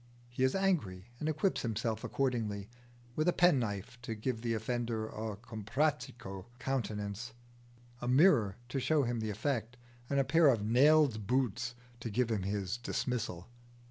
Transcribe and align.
He 0.29 0.43
is 0.43 0.55
angry 0.55 1.11
and 1.19 1.29
equips 1.29 1.61
himself 1.61 2.03
accordingly 2.03 2.67
with 3.15 3.27
a 3.27 3.33
penknife 3.33 4.01
to 4.01 4.15
give 4.15 4.41
the 4.41 4.55
offender 4.55 5.05
a 5.07 5.35
comprachico 5.37 6.47
countenance, 6.57 7.33
a 8.01 8.07
mirror 8.07 8.55
to 8.69 8.79
show 8.79 9.03
him 9.03 9.19
the 9.19 9.29
effect, 9.29 9.77
and 10.09 10.19
a 10.19 10.23
pair 10.23 10.47
of 10.47 10.65
nailed 10.65 11.27
boots 11.27 11.75
to 11.99 12.09
give 12.09 12.31
him 12.31 12.41
his 12.41 12.77
dismissal. 12.77 13.47